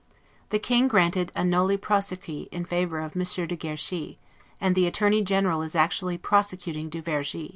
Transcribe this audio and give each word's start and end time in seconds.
The 0.49 0.57
King 0.57 0.87
granted 0.87 1.31
a 1.35 1.43
'noli 1.45 1.77
prosequi' 1.77 2.47
in 2.51 2.65
favor 2.65 3.01
of 3.01 3.15
Monsieur 3.15 3.45
de 3.45 3.55
Guerchy; 3.55 4.17
and 4.59 4.73
the 4.73 4.87
Attorney 4.87 5.21
General 5.21 5.61
is 5.61 5.75
actually 5.75 6.17
prosecuting 6.17 6.89
du 6.89 7.03
Vergy. 7.03 7.49